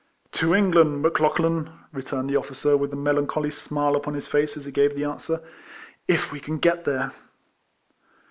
"To 0.39 0.47
Enirland, 0.55 1.01
Mc 1.01 1.13
Lauclilan" 1.19 1.71
returned 1.93 2.27
the 2.27 2.35
officer, 2.35 2.75
with 2.75 2.91
a 2.91 2.95
melancholy 2.95 3.51
smile 3.51 3.95
upon 3.95 4.15
his 4.15 4.27
face, 4.27 4.57
as 4.57 4.65
he 4.65 4.71
gave 4.71 4.93
tlie 4.93 5.07
answer, 5.07 5.43
—"if 6.17 6.31
we 6.31 6.39
can 6.39 6.57
get 6.57 6.85
there.'' 6.85 7.13